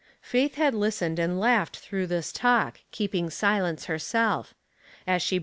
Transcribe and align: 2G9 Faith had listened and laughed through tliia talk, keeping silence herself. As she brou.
2G9 0.01 0.25
Faith 0.25 0.55
had 0.55 0.73
listened 0.73 1.19
and 1.19 1.39
laughed 1.39 1.77
through 1.77 2.07
tliia 2.07 2.33
talk, 2.33 2.79
keeping 2.89 3.29
silence 3.29 3.85
herself. 3.85 4.55
As 5.05 5.21
she 5.21 5.37
brou. 5.37 5.39